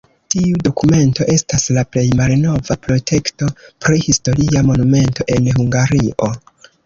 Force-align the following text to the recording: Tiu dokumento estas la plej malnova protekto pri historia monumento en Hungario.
Tiu 0.33 0.59
dokumento 0.67 1.25
estas 1.33 1.65
la 1.75 1.81
plej 1.95 2.05
malnova 2.21 2.77
protekto 2.87 3.51
pri 3.85 3.99
historia 4.07 4.65
monumento 4.73 5.27
en 5.37 5.51
Hungario. 5.59 6.33